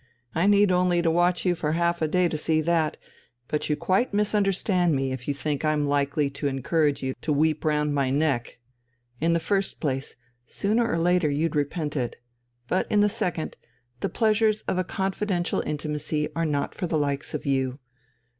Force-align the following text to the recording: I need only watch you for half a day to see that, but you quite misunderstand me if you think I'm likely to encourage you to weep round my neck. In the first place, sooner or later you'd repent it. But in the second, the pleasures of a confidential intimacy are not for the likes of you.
I 0.33 0.47
need 0.47 0.71
only 0.71 0.99
watch 1.03 1.45
you 1.45 1.53
for 1.53 1.73
half 1.73 2.01
a 2.01 2.07
day 2.07 2.27
to 2.27 2.35
see 2.35 2.59
that, 2.61 2.97
but 3.47 3.69
you 3.69 3.75
quite 3.75 4.15
misunderstand 4.15 4.95
me 4.95 5.11
if 5.11 5.27
you 5.27 5.33
think 5.35 5.63
I'm 5.63 5.85
likely 5.85 6.27
to 6.31 6.47
encourage 6.47 7.03
you 7.03 7.13
to 7.21 7.31
weep 7.31 7.63
round 7.63 7.93
my 7.93 8.09
neck. 8.09 8.57
In 9.19 9.33
the 9.33 9.39
first 9.39 9.79
place, 9.79 10.15
sooner 10.47 10.91
or 10.91 10.97
later 10.97 11.29
you'd 11.29 11.55
repent 11.55 11.95
it. 11.95 12.15
But 12.67 12.89
in 12.91 13.01
the 13.01 13.09
second, 13.09 13.57
the 13.99 14.09
pleasures 14.09 14.61
of 14.61 14.79
a 14.79 14.83
confidential 14.83 15.61
intimacy 15.67 16.29
are 16.35 16.47
not 16.47 16.73
for 16.73 16.87
the 16.87 16.97
likes 16.97 17.35
of 17.35 17.45
you. 17.45 17.77